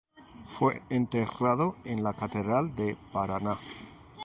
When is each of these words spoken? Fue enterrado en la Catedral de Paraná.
Fue 0.47 0.81
enterrado 0.89 1.75
en 1.85 2.01
la 2.03 2.13
Catedral 2.13 2.73
de 2.75 2.97
Paraná. 3.13 3.59